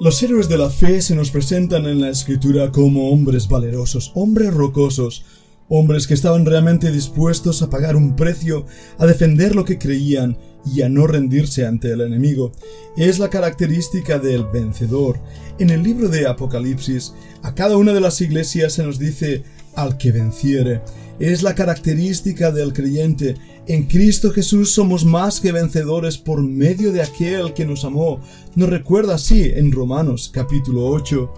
Los 0.00 0.20
héroes 0.24 0.48
de 0.48 0.58
la 0.58 0.70
fe 0.70 1.00
se 1.00 1.14
nos 1.14 1.30
presentan 1.30 1.86
en 1.86 2.00
la 2.00 2.08
escritura 2.08 2.72
como 2.72 3.10
hombres 3.10 3.46
valerosos, 3.46 4.10
hombres 4.16 4.52
rocosos, 4.52 5.24
hombres 5.68 6.08
que 6.08 6.14
estaban 6.14 6.44
realmente 6.44 6.90
dispuestos 6.90 7.62
a 7.62 7.70
pagar 7.70 7.94
un 7.94 8.16
precio, 8.16 8.66
a 8.98 9.06
defender 9.06 9.54
lo 9.54 9.64
que 9.64 9.78
creían 9.78 10.36
y 10.66 10.82
a 10.82 10.88
no 10.88 11.06
rendirse 11.06 11.64
ante 11.64 11.92
el 11.92 12.00
enemigo. 12.00 12.50
Es 12.96 13.20
la 13.20 13.30
característica 13.30 14.18
del 14.18 14.44
vencedor. 14.52 15.20
En 15.60 15.70
el 15.70 15.84
libro 15.84 16.08
de 16.08 16.26
Apocalipsis, 16.26 17.14
a 17.42 17.54
cada 17.54 17.76
una 17.76 17.92
de 17.92 18.00
las 18.00 18.20
iglesias 18.20 18.72
se 18.72 18.82
nos 18.82 18.98
dice 18.98 19.44
al 19.76 19.96
que 19.96 20.10
venciere. 20.10 20.82
Es 21.20 21.44
la 21.44 21.54
característica 21.54 22.50
del 22.50 22.72
creyente. 22.72 23.36
En 23.66 23.84
Cristo 23.84 24.30
Jesús 24.30 24.74
somos 24.74 25.06
más 25.06 25.40
que 25.40 25.50
vencedores 25.50 26.18
por 26.18 26.42
medio 26.42 26.92
de 26.92 27.00
aquel 27.00 27.54
que 27.54 27.64
nos 27.64 27.86
amó. 27.86 28.20
Nos 28.56 28.68
recuerda 28.68 29.14
así 29.14 29.50
en 29.54 29.72
Romanos 29.72 30.30
capítulo 30.30 30.86
8. 30.86 31.32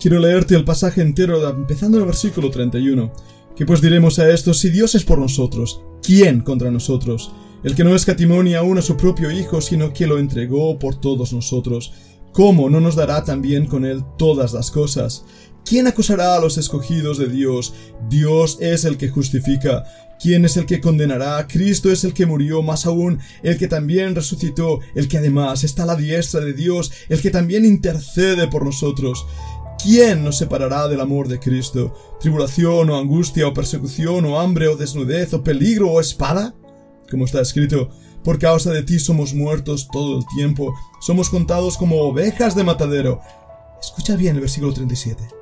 Quiero 0.00 0.18
leerte 0.18 0.56
el 0.56 0.64
pasaje 0.64 1.00
entero 1.00 1.48
empezando 1.48 1.98
en 1.98 2.02
el 2.02 2.08
versículo 2.08 2.50
31. 2.50 3.12
¿Qué 3.54 3.64
pues 3.64 3.80
diremos 3.80 4.18
a 4.18 4.28
esto? 4.28 4.52
Si 4.52 4.70
Dios 4.70 4.96
es 4.96 5.04
por 5.04 5.20
nosotros, 5.20 5.82
¿quién 6.02 6.40
contra 6.40 6.72
nosotros? 6.72 7.32
El 7.62 7.76
que 7.76 7.84
no 7.84 7.94
escatimó 7.94 8.42
ni 8.42 8.54
aún 8.54 8.76
a 8.78 8.82
su 8.82 8.96
propio 8.96 9.30
Hijo, 9.30 9.60
sino 9.60 9.92
que 9.92 10.08
lo 10.08 10.18
entregó 10.18 10.80
por 10.80 10.96
todos 10.96 11.32
nosotros. 11.32 11.92
¿Cómo 12.32 12.68
no 12.68 12.80
nos 12.80 12.96
dará 12.96 13.22
también 13.22 13.66
con 13.66 13.84
él 13.84 14.02
todas 14.18 14.52
las 14.52 14.72
cosas? 14.72 15.24
¿Quién 15.64 15.86
acusará 15.86 16.34
a 16.34 16.40
los 16.40 16.58
escogidos 16.58 17.18
de 17.18 17.28
Dios? 17.28 17.74
Dios 18.08 18.58
es 18.60 18.84
el 18.84 18.96
que 18.96 19.08
justifica. 19.08 19.84
¿Quién 20.20 20.44
es 20.44 20.56
el 20.56 20.66
que 20.66 20.80
condenará? 20.80 21.46
Cristo 21.46 21.90
es 21.90 22.04
el 22.04 22.14
que 22.14 22.26
murió, 22.26 22.62
más 22.62 22.86
aún, 22.86 23.18
el 23.42 23.58
que 23.58 23.68
también 23.68 24.14
resucitó, 24.14 24.80
el 24.94 25.08
que 25.08 25.18
además 25.18 25.64
está 25.64 25.82
a 25.82 25.86
la 25.86 25.96
diestra 25.96 26.40
de 26.40 26.52
Dios, 26.52 26.92
el 27.08 27.20
que 27.20 27.30
también 27.30 27.64
intercede 27.64 28.46
por 28.48 28.64
nosotros. 28.64 29.26
¿Quién 29.82 30.22
nos 30.22 30.38
separará 30.38 30.86
del 30.86 31.00
amor 31.00 31.26
de 31.26 31.40
Cristo? 31.40 31.92
¿Tribulación 32.20 32.90
o 32.90 32.96
angustia 32.96 33.48
o 33.48 33.54
persecución 33.54 34.24
o 34.26 34.38
hambre 34.38 34.68
o 34.68 34.76
desnudez 34.76 35.34
o 35.34 35.42
peligro 35.42 35.90
o 35.90 36.00
espada? 36.00 36.54
Como 37.10 37.24
está 37.24 37.40
escrito, 37.40 37.90
por 38.22 38.38
causa 38.38 38.70
de 38.70 38.84
ti 38.84 39.00
somos 39.00 39.34
muertos 39.34 39.88
todo 39.90 40.18
el 40.18 40.24
tiempo, 40.36 40.72
somos 41.00 41.28
contados 41.28 41.76
como 41.76 42.00
ovejas 42.02 42.54
de 42.54 42.62
matadero. 42.62 43.20
Escucha 43.80 44.14
bien 44.14 44.36
el 44.36 44.42
versículo 44.42 44.72
37. 44.72 45.41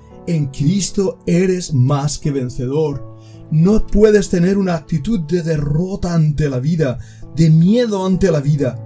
en 0.27 0.47
Cristo 0.47 1.19
eres 1.25 1.73
más 1.73 2.19
que 2.19 2.31
vencedor. 2.31 3.15
No 3.51 3.85
puedes 3.85 4.29
tener 4.29 4.57
una 4.57 4.75
actitud 4.75 5.19
de 5.21 5.41
derrota 5.41 6.13
ante 6.13 6.49
la 6.49 6.59
vida, 6.59 6.99
de 7.35 7.49
miedo 7.49 8.05
ante 8.05 8.31
la 8.31 8.39
vida. 8.39 8.79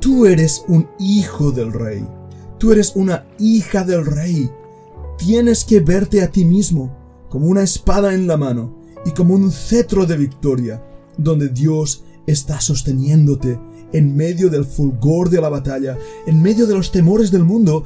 Tú 0.00 0.26
eres 0.26 0.64
un 0.68 0.88
hijo 0.98 1.52
del 1.52 1.72
rey. 1.72 2.06
Tú 2.58 2.72
eres 2.72 2.92
una 2.96 3.26
hija 3.38 3.84
del 3.84 4.04
rey. 4.04 4.50
Tienes 5.18 5.64
que 5.64 5.80
verte 5.80 6.22
a 6.22 6.30
ti 6.30 6.44
mismo 6.44 6.96
como 7.28 7.46
una 7.46 7.62
espada 7.62 8.14
en 8.14 8.26
la 8.26 8.36
mano 8.36 8.76
y 9.04 9.10
como 9.12 9.34
un 9.34 9.50
cetro 9.50 10.06
de 10.06 10.16
victoria, 10.16 10.82
donde 11.16 11.48
Dios 11.48 12.04
está 12.26 12.60
sosteniéndote 12.60 13.58
en 13.92 14.16
medio 14.16 14.50
del 14.50 14.64
fulgor 14.64 15.30
de 15.30 15.40
la 15.40 15.48
batalla, 15.48 15.96
en 16.26 16.42
medio 16.42 16.66
de 16.66 16.74
los 16.74 16.90
temores 16.90 17.30
del 17.30 17.44
mundo, 17.44 17.84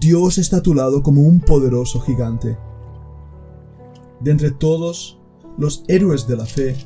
Dios 0.00 0.36
está 0.36 0.58
a 0.58 0.62
tu 0.62 0.74
lado 0.74 1.02
como 1.02 1.22
un 1.22 1.40
poderoso 1.40 2.00
gigante. 2.00 2.58
De 4.20 4.30
entre 4.30 4.50
todos 4.50 5.18
los 5.56 5.82
héroes 5.88 6.26
de 6.26 6.36
la 6.36 6.44
fe, 6.44 6.76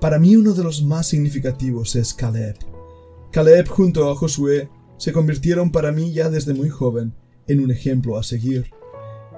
para 0.00 0.18
mí 0.18 0.34
uno 0.34 0.54
de 0.54 0.64
los 0.64 0.82
más 0.82 1.08
significativos 1.08 1.94
es 1.94 2.14
Caleb. 2.14 2.56
Caleb 3.32 3.68
junto 3.68 4.10
a 4.10 4.14
Josué 4.14 4.70
se 4.96 5.12
convirtieron 5.12 5.70
para 5.70 5.92
mí 5.92 6.12
ya 6.12 6.30
desde 6.30 6.54
muy 6.54 6.70
joven 6.70 7.12
en 7.48 7.60
un 7.60 7.70
ejemplo 7.70 8.16
a 8.16 8.22
seguir. 8.22 8.70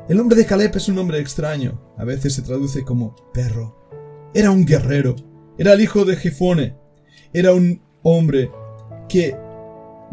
El 0.09 0.17
nombre 0.17 0.37
de 0.37 0.47
Caleb 0.47 0.77
es 0.77 0.89
un 0.89 0.95
nombre 0.95 1.19
extraño, 1.19 1.81
a 1.99 2.05
veces 2.05 2.35
se 2.35 2.43
traduce 2.43 2.85
como 2.85 3.17
perro. 3.35 3.77
Era 4.35 4.53
un 4.53 4.65
guerrero, 4.65 5.17
era 5.59 5.73
el 5.73 5.81
hijo 5.81 6.05
de 6.05 6.15
Jefone, 6.15 6.77
era 7.33 7.53
un 7.55 7.83
hombre 8.03 8.51
que 9.09 9.37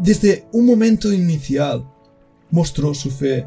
desde 0.00 0.48
un 0.52 0.66
momento 0.66 1.12
inicial 1.12 1.88
mostró 2.50 2.94
su 2.94 3.10
fe. 3.10 3.46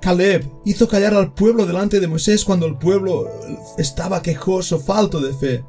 Caleb 0.00 0.46
hizo 0.64 0.86
callar 0.86 1.14
al 1.14 1.32
pueblo 1.32 1.64
delante 1.64 1.98
de 1.98 2.06
Moisés 2.06 2.44
cuando 2.44 2.66
el 2.66 2.76
pueblo 2.76 3.30
estaba 3.78 4.20
quejoso, 4.20 4.78
falto 4.78 5.20
de 5.20 5.32
fe. 5.32 5.64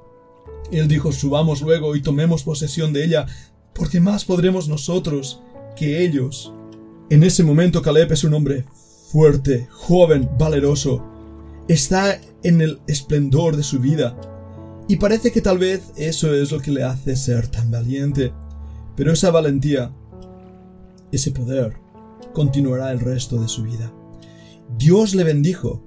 Él 0.71 0.87
dijo, 0.87 1.11
subamos 1.11 1.61
luego 1.61 1.95
y 1.95 2.01
tomemos 2.01 2.43
posesión 2.43 2.91
de 2.91 3.05
ella, 3.05 3.25
porque 3.73 3.99
más 3.99 4.25
podremos 4.25 4.67
nosotros 4.67 5.41
que 5.75 6.03
ellos. 6.03 6.53
En 7.09 7.23
ese 7.23 7.43
momento 7.43 7.81
Caleb 7.81 8.11
es 8.11 8.23
un 8.23 8.33
hombre 8.33 8.65
fuerte, 9.11 9.67
joven, 9.71 10.29
valeroso. 10.37 11.01
Está 11.67 12.19
en 12.43 12.61
el 12.61 12.81
esplendor 12.87 13.55
de 13.55 13.63
su 13.63 13.79
vida. 13.79 14.17
Y 14.87 14.97
parece 14.97 15.31
que 15.31 15.41
tal 15.41 15.57
vez 15.57 15.91
eso 15.95 16.33
es 16.33 16.51
lo 16.51 16.59
que 16.59 16.71
le 16.71 16.83
hace 16.83 17.15
ser 17.15 17.47
tan 17.47 17.71
valiente. 17.71 18.33
Pero 18.95 19.13
esa 19.13 19.31
valentía, 19.31 19.91
ese 21.11 21.31
poder, 21.31 21.84
continuará 22.35 22.91
el 22.91 22.99
resto 22.99 23.41
de 23.41 23.47
su 23.47 23.63
vida. 23.63 23.91
Dios 24.77 25.15
le 25.15 25.23
bendijo. 25.23 25.81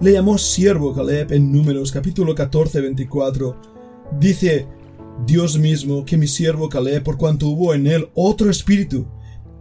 Le 0.00 0.12
llamó 0.12 0.38
siervo 0.38 0.92
Caleb 0.92 1.32
en 1.32 1.52
Números 1.52 1.92
capítulo 1.92 2.34
14, 2.34 2.80
24. 2.80 3.56
Dice 4.18 4.66
Dios 5.24 5.58
mismo 5.58 6.04
que 6.04 6.16
mi 6.16 6.26
siervo 6.26 6.68
Caleb, 6.68 7.04
por 7.04 7.16
cuanto 7.16 7.46
hubo 7.46 7.72
en 7.72 7.86
él 7.86 8.08
otro 8.14 8.50
espíritu, 8.50 9.06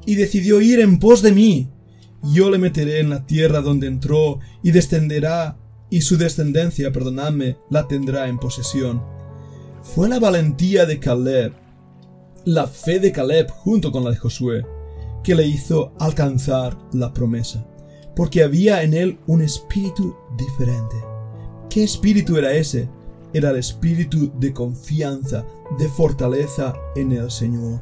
y 0.05 0.15
decidió 0.15 0.59
ir 0.61 0.79
en 0.79 0.99
pos 0.99 1.21
de 1.21 1.31
mí, 1.31 1.69
yo 2.33 2.49
le 2.49 2.57
meteré 2.57 2.99
en 2.99 3.09
la 3.09 3.25
tierra 3.25 3.61
donde 3.61 3.87
entró, 3.87 4.39
y 4.63 4.71
descenderá, 4.71 5.57
y 5.89 6.01
su 6.01 6.17
descendencia, 6.17 6.91
perdonadme, 6.91 7.57
la 7.69 7.87
tendrá 7.87 8.27
en 8.27 8.39
posesión. 8.39 9.03
Fue 9.83 10.09
la 10.09 10.19
valentía 10.19 10.85
de 10.85 10.99
Caleb, 10.99 11.53
la 12.43 12.67
fe 12.67 12.99
de 12.99 13.11
Caleb 13.11 13.49
junto 13.49 13.91
con 13.91 14.03
la 14.03 14.11
de 14.11 14.17
Josué, 14.17 14.65
que 15.25 15.33
le 15.33 15.47
hizo 15.47 15.91
alcanzar 15.99 16.77
la 16.93 17.11
promesa, 17.11 17.65
porque 18.15 18.43
había 18.43 18.83
en 18.83 18.93
él 18.93 19.17
un 19.25 19.41
espíritu 19.41 20.15
diferente. 20.37 20.95
¿Qué 21.67 21.83
espíritu 21.83 22.37
era 22.37 22.53
ese? 22.53 22.87
Era 23.33 23.49
el 23.49 23.57
espíritu 23.57 24.31
de 24.39 24.53
confianza, 24.53 25.43
de 25.79 25.89
fortaleza 25.89 26.75
en 26.95 27.11
el 27.11 27.31
Señor. 27.31 27.79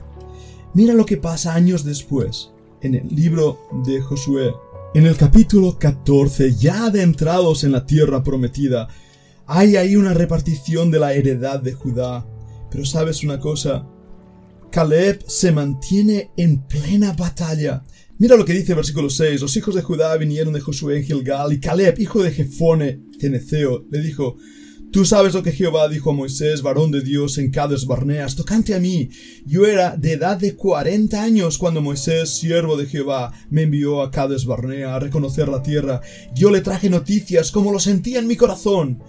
Mira 0.74 0.94
lo 0.94 1.06
que 1.06 1.18
pasa 1.18 1.54
años 1.54 1.84
después, 1.84 2.52
en 2.82 2.96
el 2.96 3.08
libro 3.10 3.60
de 3.86 4.00
Josué. 4.00 4.54
En 4.94 5.06
el 5.06 5.18
capítulo 5.18 5.78
14, 5.78 6.56
ya 6.56 6.86
adentrados 6.86 7.66
en 7.66 7.74
la 7.74 7.86
tierra 7.86 8.24
prometida, 8.24 8.88
hay 9.48 9.76
ahí 9.76 9.98
una 9.98 10.14
repartición 10.14 10.92
de 10.92 11.00
la 11.00 11.14
heredad 11.14 11.60
de 11.60 11.74
Judá. 11.74 12.26
Pero 12.72 12.86
sabes 12.86 13.22
una 13.22 13.38
cosa, 13.38 13.86
Caleb 14.74 15.24
se 15.28 15.52
mantiene 15.52 16.32
en 16.36 16.66
plena 16.66 17.14
batalla. 17.14 17.84
Mira 18.18 18.36
lo 18.36 18.44
que 18.44 18.54
dice 18.54 18.72
el 18.72 18.78
versículo 18.78 19.08
6. 19.08 19.40
Los 19.40 19.56
hijos 19.56 19.76
de 19.76 19.84
Judá 19.84 20.18
vinieron 20.18 20.52
de 20.52 20.62
Josué 20.62 20.98
en 20.98 21.04
Gilgal 21.04 21.54
y 21.54 21.60
Caleb, 21.60 22.00
hijo 22.00 22.24
de 22.24 22.32
Jefone, 22.32 23.00
Ceneceo, 23.20 23.86
le 23.92 24.02
dijo, 24.02 24.36
Tú 24.92 25.06
sabes 25.06 25.36
lo 25.36 25.44
que 25.44 25.52
Jehová 25.52 25.88
dijo 25.90 26.10
a 26.10 26.14
Moisés, 26.14 26.64
varón 26.64 26.90
de 26.90 27.02
Dios, 27.02 27.38
en 27.38 27.52
Cades 27.52 27.86
Barneas, 27.86 28.36
tocante 28.36 28.74
a 28.74 28.80
mí. 28.80 29.10
Yo 29.46 29.68
era 29.68 29.96
de 29.96 30.14
edad 30.14 30.38
de 30.38 30.56
cuarenta 30.56 31.22
años 31.22 31.60
cuando 31.60 31.80
Moisés, 31.80 32.32
siervo 32.32 32.76
de 32.76 32.88
Jehová, 32.88 33.32
me 33.52 33.62
envió 33.62 34.02
a 34.02 34.10
Cades 34.10 34.46
Barnea 34.46 34.96
a 34.96 35.00
reconocer 35.00 35.50
la 35.50 35.62
tierra. 35.62 36.02
Yo 36.34 36.50
le 36.50 36.62
traje 36.62 36.90
noticias 36.90 37.52
como 37.52 37.72
lo 37.72 37.80
sentía 37.80 38.18
en 38.18 38.26
mi 38.26 38.38
corazón 38.38 39.04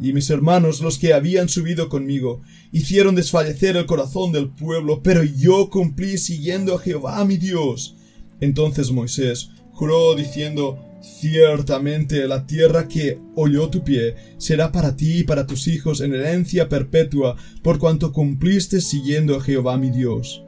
y 0.00 0.12
mis 0.12 0.28
hermanos, 0.30 0.80
los 0.80 0.98
que 0.98 1.14
habían 1.14 1.48
subido 1.48 1.88
conmigo, 1.88 2.42
hicieron 2.72 3.14
desfallecer 3.14 3.76
el 3.76 3.86
corazón 3.86 4.32
del 4.32 4.50
pueblo, 4.50 5.02
pero 5.02 5.22
yo 5.22 5.70
cumplí 5.70 6.18
siguiendo 6.18 6.74
a 6.74 6.78
Jehová 6.78 7.24
mi 7.24 7.38
Dios. 7.38 7.96
Entonces 8.40 8.90
Moisés 8.90 9.50
juró 9.72 10.14
diciendo, 10.14 10.78
Ciertamente 11.00 12.26
la 12.26 12.46
tierra 12.46 12.88
que 12.88 13.20
oyó 13.36 13.68
tu 13.68 13.84
pie 13.84 14.16
será 14.38 14.72
para 14.72 14.96
ti 14.96 15.18
y 15.18 15.24
para 15.24 15.46
tus 15.46 15.68
hijos 15.68 16.00
en 16.00 16.12
herencia 16.12 16.68
perpetua, 16.68 17.36
por 17.62 17.78
cuanto 17.78 18.12
cumpliste 18.12 18.80
siguiendo 18.80 19.36
a 19.36 19.40
Jehová 19.40 19.78
mi 19.78 19.90
Dios. 19.90 20.42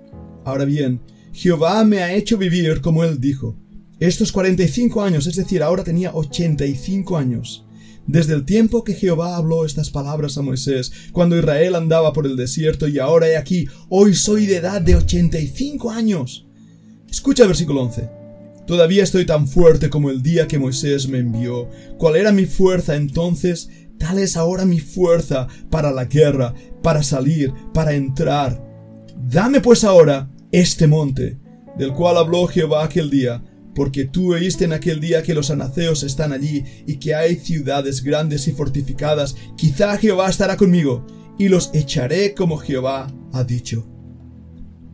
Ahora 0.45 0.65
bien, 0.65 1.01
Jehová 1.33 1.85
me 1.85 2.03
ha 2.03 2.13
hecho 2.13 2.37
vivir 2.39 2.81
como 2.81 3.05
él 3.05 3.21
dijo, 3.21 3.57
Estos 4.01 4.33
45 4.33 5.01
años, 5.01 5.27
es 5.29 5.37
decir, 5.37 5.63
ahora 5.63 5.85
tenía 5.85 6.13
85 6.13 7.17
años. 7.17 7.65
Desde 8.09 8.33
el 8.33 8.47
tiempo 8.47 8.85
que 8.85 8.95
Jehová 8.95 9.37
habló 9.37 9.67
estas 9.67 9.91
palabras 9.91 10.39
a 10.39 10.43
Moisés, 10.43 10.91
cuando 11.13 11.39
Israel 11.39 11.75
andaba 11.75 12.15
por 12.15 12.25
el 12.25 12.37
desierto, 12.37 12.89
y 12.89 12.99
ahora 12.99 13.29
he 13.29 13.37
aquí, 13.37 13.69
hoy 13.91 14.15
soy 14.15 14.47
de 14.47 14.57
edad 14.57 14.81
de 14.81 14.97
85 14.97 15.91
años. 15.91 16.47
Escucha 17.07 17.43
el 17.43 17.51
versículo 17.51 17.83
11. 17.83 18.09
Todavía 18.67 19.03
estoy 19.03 19.27
tan 19.27 19.47
fuerte 19.47 19.91
como 19.91 20.09
el 20.09 20.23
día 20.23 20.49
que 20.49 20.59
Moisés 20.59 21.07
me 21.07 21.19
envió. 21.19 21.69
¿Cuál 21.99 22.17
era 22.17 22.33
mi 22.33 22.47
fuerza 22.47 22.97
entonces? 22.97 23.69
Tal 23.99 24.19
es 24.19 24.39
ahora 24.39 24.65
mi 24.65 24.81
fuerza 24.81 25.47
para 25.69 25.91
la 25.91 26.07
guerra, 26.07 26.55
para 26.83 27.03
salir, 27.03 27.53
para 27.75 27.93
entrar. 27.93 28.65
Dame 29.19 29.61
pues 29.61 29.85
ahora 29.85 30.31
este 30.51 30.87
monte, 30.87 31.39
del 31.77 31.93
cual 31.93 32.17
habló 32.17 32.47
Jehová 32.47 32.85
aquel 32.85 33.11
día, 33.11 33.43
porque 33.75 34.05
tú 34.05 34.35
oíste 34.35 34.65
en 34.65 34.73
aquel 34.73 35.01
día 35.01 35.23
que 35.23 35.35
los 35.35 35.51
anaceos 35.51 36.03
están 36.03 36.33
allí 36.33 36.65
y 36.87 36.97
que 36.97 37.15
hay 37.15 37.37
ciudades 37.37 38.03
grandes 38.03 38.49
y 38.49 38.53
fortificadas, 38.53 39.37
quizá 39.57 39.97
Jehová 39.99 40.29
estará 40.29 40.57
conmigo, 40.57 41.07
y 41.39 41.49
los 41.49 41.71
echaré 41.73 42.35
como 42.35 42.57
Jehová 42.57 43.13
ha 43.33 43.45
dicho. 43.45 43.87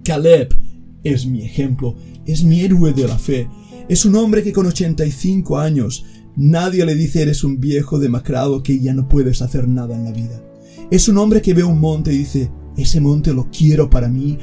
Caleb 0.05 0.55
es 1.03 1.27
mi 1.27 1.43
ejemplo, 1.43 1.97
es 2.27 2.45
mi 2.45 2.61
héroe 2.61 2.93
de 2.93 3.09
la 3.09 3.19
fe, 3.19 3.49
es 3.89 4.05
un 4.05 4.17
hombre 4.17 4.43
que 4.43 4.53
con 4.53 4.67
85 4.67 5.59
años 5.59 6.05
nadie 6.37 6.85
le 6.85 6.95
dice 6.95 7.23
eres 7.23 7.45
un 7.45 7.61
viejo 7.61 7.99
demacrado 7.99 8.63
que 8.63 8.81
ya 8.81 8.95
no 8.95 9.09
puedes 9.09 9.43
hacer 9.43 9.69
nada 9.69 9.95
en 9.95 10.05
la 10.05 10.13
vida. 10.13 10.43
Es 10.91 11.09
un 11.09 11.19
hombre 11.19 11.41
que 11.41 11.55
ve 11.55 11.65
un 11.65 11.81
monte 11.81 12.13
y 12.13 12.19
dice, 12.19 12.51
ese 12.77 13.01
monte 13.01 13.33
lo 13.33 13.49
quiero 13.51 13.89
para 13.89 14.09
mí, 14.09 14.39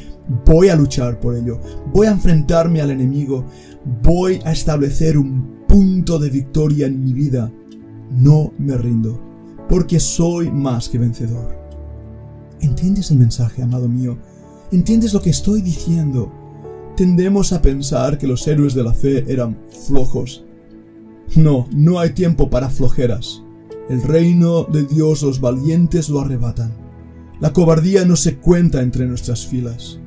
voy 0.45 0.69
a 0.69 0.75
luchar 0.75 1.19
por 1.19 1.35
ello, 1.35 1.59
voy 1.93 2.07
a 2.07 2.11
enfrentarme 2.11 2.81
al 2.81 2.91
enemigo, 2.91 3.45
voy 4.03 4.39
a 4.45 4.51
establecer 4.51 5.17
un 5.17 5.65
punto 5.67 6.19
de 6.19 6.29
victoria 6.29 6.87
en 6.87 7.03
mi 7.03 7.13
vida. 7.13 7.51
No 8.11 8.51
me 8.57 8.77
rindo, 8.77 9.21
porque 9.69 9.99
soy 9.99 10.51
más 10.51 10.89
que 10.89 10.97
vencedor. 10.97 11.57
¿Entiendes 12.59 13.09
el 13.11 13.17
mensaje, 13.17 13.63
amado 13.63 13.87
mío? 13.87 14.17
¿Entiendes 14.71 15.13
lo 15.13 15.21
que 15.21 15.29
estoy 15.29 15.61
diciendo? 15.61 16.31
Tendemos 16.95 17.53
a 17.53 17.61
pensar 17.61 18.17
que 18.17 18.27
los 18.27 18.47
héroes 18.47 18.73
de 18.73 18.83
la 18.83 18.93
fe 18.93 19.25
eran 19.31 19.57
flojos. 19.87 20.43
No, 21.35 21.67
no 21.73 21.99
hay 21.99 22.11
tiempo 22.11 22.49
para 22.49 22.69
flojeras. 22.69 23.41
El 23.89 24.01
reino 24.03 24.63
de 24.65 24.85
Dios 24.85 25.23
los 25.23 25.39
valientes 25.39 26.09
lo 26.09 26.19
arrebatan. 26.19 26.71
La 27.41 27.51
cobardía 27.51 28.05
no 28.05 28.15
se 28.15 28.37
cuenta 28.37 28.81
entre 28.81 29.07
nuestras 29.07 29.47
filas. 29.47 29.99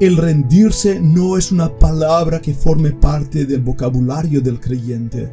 El 0.00 0.16
rendirse 0.16 0.98
no 0.98 1.36
es 1.36 1.52
una 1.52 1.78
palabra 1.78 2.40
que 2.40 2.54
forme 2.54 2.92
parte 2.92 3.44
del 3.44 3.60
vocabulario 3.60 4.40
del 4.40 4.58
creyente. 4.58 5.30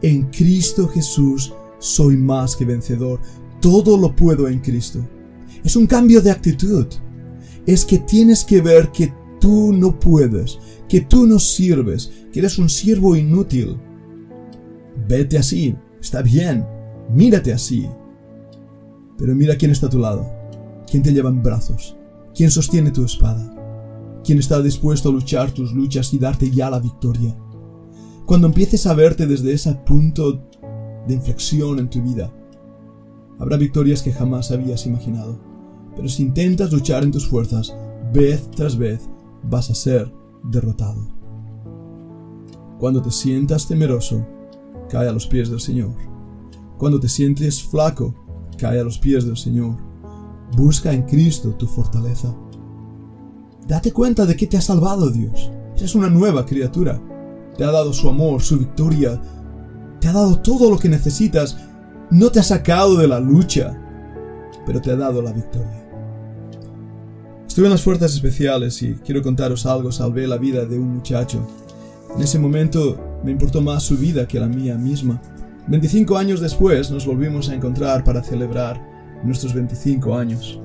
En 0.00 0.22
Cristo 0.30 0.86
Jesús 0.88 1.52
soy 1.80 2.16
más 2.16 2.54
que 2.54 2.64
vencedor. 2.64 3.20
Todo 3.60 3.96
lo 3.96 4.14
puedo 4.14 4.46
en 4.46 4.60
Cristo. 4.60 5.04
Es 5.64 5.74
un 5.74 5.86
cambio 5.86 6.20
de 6.20 6.30
actitud. 6.30 6.86
Es 7.66 7.84
que 7.84 7.98
tienes 7.98 8.44
que 8.44 8.60
ver 8.60 8.92
que 8.92 9.12
tú 9.40 9.72
no 9.72 9.98
puedes, 9.98 10.58
que 10.88 11.00
tú 11.00 11.26
no 11.26 11.40
sirves, 11.40 12.12
que 12.32 12.38
eres 12.38 12.58
un 12.58 12.68
siervo 12.68 13.16
inútil. 13.16 13.76
Vete 15.08 15.38
así, 15.38 15.74
está 16.00 16.22
bien, 16.22 16.64
mírate 17.12 17.52
así. 17.52 17.88
Pero 19.22 19.34
mira 19.34 19.56
quién 19.56 19.70
está 19.70 19.86
a 19.86 19.90
tu 19.90 19.98
lado, 19.98 20.26
quién 20.90 21.02
te 21.02 21.14
lleva 21.14 21.30
en 21.30 21.42
brazos, 21.42 21.96
quién 22.34 22.50
sostiene 22.50 22.90
tu 22.90 23.06
espada 23.06 23.62
quien 24.24 24.38
está 24.38 24.62
dispuesto 24.62 25.08
a 25.08 25.12
luchar 25.12 25.50
tus 25.50 25.72
luchas 25.72 26.12
y 26.14 26.18
darte 26.18 26.50
ya 26.50 26.70
la 26.70 26.78
victoria. 26.78 27.36
Cuando 28.26 28.46
empieces 28.46 28.86
a 28.86 28.94
verte 28.94 29.26
desde 29.26 29.52
ese 29.52 29.74
punto 29.74 30.40
de 31.06 31.14
inflexión 31.14 31.78
en 31.78 31.90
tu 31.90 32.00
vida, 32.02 32.32
habrá 33.38 33.56
victorias 33.56 34.02
que 34.02 34.12
jamás 34.12 34.50
habías 34.50 34.86
imaginado. 34.86 35.38
Pero 35.96 36.08
si 36.08 36.22
intentas 36.22 36.72
luchar 36.72 37.02
en 37.02 37.10
tus 37.10 37.28
fuerzas, 37.28 37.76
vez 38.12 38.48
tras 38.52 38.78
vez, 38.78 39.08
vas 39.42 39.70
a 39.70 39.74
ser 39.74 40.12
derrotado. 40.44 41.08
Cuando 42.78 43.02
te 43.02 43.10
sientas 43.10 43.66
temeroso, 43.66 44.24
cae 44.88 45.08
a 45.08 45.12
los 45.12 45.26
pies 45.26 45.50
del 45.50 45.60
Señor. 45.60 45.94
Cuando 46.78 46.98
te 46.98 47.08
sientes 47.08 47.62
flaco, 47.62 48.14
cae 48.62 48.78
a 48.78 48.84
los 48.84 48.96
pies 48.96 49.26
del 49.26 49.36
Señor. 49.36 49.74
Busca 50.56 50.92
en 50.92 51.02
Cristo 51.02 51.50
tu 51.58 51.66
fortaleza. 51.66 52.32
Date 53.66 53.92
cuenta 53.92 54.24
de 54.24 54.36
que 54.36 54.46
te 54.46 54.56
ha 54.56 54.60
salvado 54.60 55.10
Dios. 55.10 55.50
Eres 55.76 55.96
una 55.96 56.08
nueva 56.08 56.46
criatura. 56.46 57.02
Te 57.56 57.64
ha 57.64 57.72
dado 57.72 57.92
su 57.92 58.08
amor, 58.08 58.40
su 58.40 58.60
victoria. 58.60 59.20
Te 59.98 60.06
ha 60.06 60.12
dado 60.12 60.38
todo 60.38 60.70
lo 60.70 60.78
que 60.78 60.88
necesitas. 60.88 61.58
No 62.12 62.30
te 62.30 62.38
ha 62.38 62.44
sacado 62.44 62.96
de 62.98 63.08
la 63.08 63.18
lucha, 63.18 63.76
pero 64.64 64.80
te 64.80 64.92
ha 64.92 64.96
dado 64.96 65.20
la 65.22 65.32
victoria. 65.32 65.84
Estuve 67.44 67.66
en 67.66 67.72
las 67.72 67.82
fuerzas 67.82 68.14
especiales 68.14 68.80
y 68.80 68.94
quiero 68.94 69.22
contaros 69.22 69.66
algo. 69.66 69.90
Salvé 69.90 70.28
la 70.28 70.38
vida 70.38 70.66
de 70.66 70.78
un 70.78 70.94
muchacho. 70.94 71.44
En 72.14 72.22
ese 72.22 72.38
momento 72.38 72.96
me 73.24 73.32
importó 73.32 73.60
más 73.60 73.82
su 73.82 73.96
vida 73.96 74.28
que 74.28 74.38
la 74.38 74.46
mía 74.46 74.76
misma. 74.78 75.20
25 75.68 76.18
años 76.18 76.40
después 76.40 76.90
nos 76.90 77.06
volvimos 77.06 77.48
a 77.48 77.54
encontrar 77.54 78.02
para 78.02 78.22
celebrar 78.22 78.82
nuestros 79.22 79.54
25 79.54 80.16
años. 80.16 80.60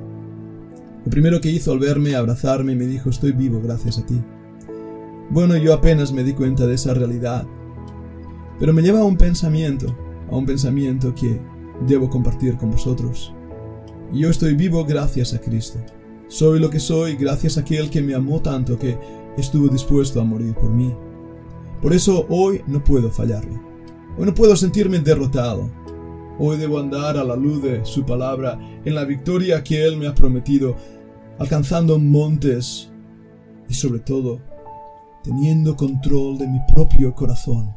Lo 1.06 1.12
primero 1.12 1.40
que 1.40 1.52
hizo 1.52 1.72
al 1.72 1.80
verme, 1.80 2.16
abrazarme, 2.16 2.76
me 2.76 2.88
dijo, 2.88 3.12
estoy 3.12 3.32
vivo 3.32 3.62
gracias 3.62 4.00
a 4.00 4.06
ti. 4.06 4.20
Bueno, 5.30 5.56
yo 5.56 5.74
apenas 5.74 6.12
me 6.12 6.24
di 6.24 6.34
cuenta 6.34 6.66
de 6.66 6.74
esa 6.74 6.96
realidad, 6.96 7.46
pero 8.60 8.74
me 8.74 8.82
lleva 8.82 9.02
a 9.02 9.06
un 9.06 9.18
pensamiento, 9.18 9.96
a 10.32 10.36
un 10.36 10.48
pensamiento 10.48 11.14
que 11.14 11.40
debo 11.86 12.10
compartir 12.10 12.58
con 12.58 12.72
vosotros. 12.72 13.34
Yo 14.12 14.30
estoy 14.30 14.56
vivo 14.56 14.84
gracias 14.84 15.34
a 15.34 15.40
Cristo. 15.40 15.80
Soy 16.28 16.60
lo 16.60 16.72
que 16.72 16.80
soy 16.80 17.16
gracias 17.16 17.58
a 17.58 17.62
aquel 17.62 17.92
que 17.92 18.02
me 18.02 18.16
amó 18.16 18.42
tanto 18.42 18.80
que 18.80 18.98
estuvo 19.38 19.68
dispuesto 19.68 20.20
a 20.20 20.26
morir 20.26 20.56
por 20.56 20.72
mí. 20.72 20.94
Por 21.82 21.94
eso 21.94 22.26
hoy 22.30 22.64
no 22.66 22.84
puedo 22.84 23.12
fallarle. 23.12 23.67
Hoy 24.18 24.26
no 24.26 24.34
puedo 24.34 24.56
sentirme 24.56 24.98
derrotado. 25.00 25.70
Hoy 26.40 26.58
debo 26.58 26.80
andar 26.80 27.18
a 27.18 27.24
la 27.24 27.36
luz 27.36 27.62
de 27.62 27.86
su 27.86 28.04
palabra 28.04 28.60
en 28.84 28.96
la 28.96 29.06
victoria 29.06 29.64
que 29.64 29.84
Él 29.84 29.98
me 29.98 30.08
ha 30.08 30.16
prometido 30.16 30.76
alcanzando 31.38 32.00
montes 32.00 32.90
y 33.70 33.76
sobre 33.76 34.00
todo 34.00 34.40
teniendo 35.24 35.76
control 35.76 36.40
de 36.40 36.48
mi 36.48 36.60
propio 36.74 37.14
corazón. 37.14 37.76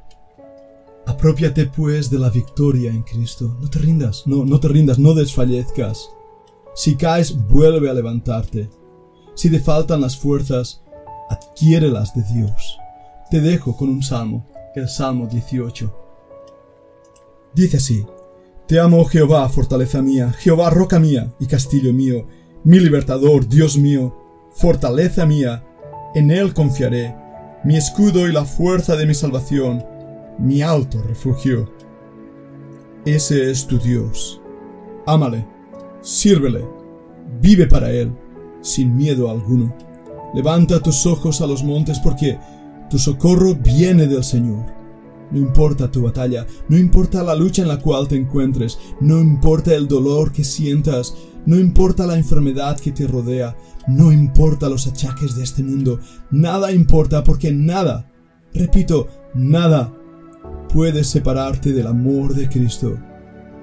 Apropiate 1.06 1.66
pues 1.66 2.08
de 2.08 2.18
la 2.18 2.30
victoria 2.30 2.90
en 2.90 3.02
Cristo. 3.02 3.58
No 3.60 3.68
te 3.68 3.78
rindas, 3.78 4.22
no, 4.26 4.44
no 4.46 4.60
te 4.60 4.68
rindas, 4.68 4.98
no 4.98 5.12
desfallezcas. 5.12 6.08
Si 6.74 6.96
caes, 6.96 7.36
vuelve 7.48 7.90
a 7.90 7.94
levantarte. 7.94 8.70
Si 9.34 9.50
te 9.50 9.58
faltan 9.60 10.00
las 10.00 10.16
fuerzas, 10.16 10.82
adquiérelas 11.28 12.14
de 12.14 12.22
Dios. 12.32 12.78
Te 13.30 13.40
dejo 13.40 13.76
con 13.76 13.88
un 13.88 14.02
salmo, 14.02 14.46
el 14.74 14.88
Salmo 14.88 15.26
18. 15.26 16.09
Dice 17.54 17.78
así, 17.78 18.06
Te 18.68 18.78
amo 18.78 19.04
Jehová, 19.04 19.48
fortaleza 19.48 20.00
mía, 20.02 20.32
Jehová, 20.38 20.70
roca 20.70 21.00
mía 21.00 21.32
y 21.40 21.46
castillo 21.46 21.92
mío, 21.92 22.26
mi 22.62 22.78
libertador, 22.78 23.48
Dios 23.48 23.76
mío, 23.76 24.16
fortaleza 24.52 25.26
mía, 25.26 25.64
en 26.14 26.30
Él 26.30 26.54
confiaré, 26.54 27.14
mi 27.64 27.76
escudo 27.76 28.28
y 28.28 28.32
la 28.32 28.44
fuerza 28.44 28.94
de 28.94 29.06
mi 29.06 29.14
salvación, 29.14 29.84
mi 30.38 30.62
alto 30.62 31.02
refugio. 31.02 31.72
Ese 33.04 33.50
es 33.50 33.66
tu 33.66 33.78
Dios. 33.78 34.40
Ámale, 35.06 35.44
sírvele, 36.02 36.64
vive 37.40 37.66
para 37.66 37.90
Él, 37.90 38.12
sin 38.60 38.96
miedo 38.96 39.28
alguno. 39.28 39.74
Levanta 40.34 40.80
tus 40.80 41.04
ojos 41.04 41.40
a 41.40 41.46
los 41.48 41.64
montes 41.64 41.98
porque 41.98 42.38
tu 42.88 42.98
socorro 42.98 43.56
viene 43.56 44.06
del 44.06 44.22
Señor 44.22 44.79
no 45.30 45.38
importa 45.38 45.90
tu 45.90 46.02
batalla, 46.02 46.46
no 46.68 46.76
importa 46.76 47.22
la 47.22 47.34
lucha 47.34 47.62
en 47.62 47.68
la 47.68 47.78
cual 47.78 48.08
te 48.08 48.16
encuentres, 48.16 48.78
no 49.00 49.20
importa 49.20 49.74
el 49.74 49.88
dolor 49.88 50.32
que 50.32 50.44
sientas, 50.44 51.14
no 51.46 51.56
importa 51.56 52.06
la 52.06 52.16
enfermedad 52.16 52.78
que 52.78 52.92
te 52.92 53.06
rodea, 53.06 53.56
no 53.88 54.12
importa 54.12 54.68
los 54.68 54.86
achaques 54.86 55.34
de 55.36 55.44
este 55.44 55.62
mundo, 55.62 56.00
nada 56.30 56.72
importa 56.72 57.24
porque 57.24 57.52
nada, 57.52 58.10
repito, 58.52 59.08
nada 59.34 59.94
puede 60.72 61.04
separarte 61.04 61.72
del 61.72 61.86
amor 61.86 62.34
de 62.34 62.48
Cristo, 62.48 62.96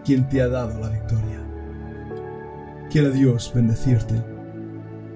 quien 0.04 0.28
te 0.30 0.42
ha 0.42 0.48
dado 0.48 0.80
la 0.80 0.90
victoria. 0.90 1.44
Quiera 2.90 3.10
Dios 3.10 3.52
bendecirte. 3.54 4.16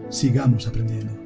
Sigamos 0.10 0.68
aprendiendo. 0.68 1.21